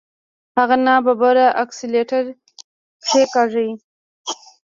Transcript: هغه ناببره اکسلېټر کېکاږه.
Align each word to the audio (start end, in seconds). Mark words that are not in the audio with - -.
هغه 0.57 0.75
ناببره 0.87 1.45
اکسلېټر 1.63 2.23
کېکاږه. 3.07 3.67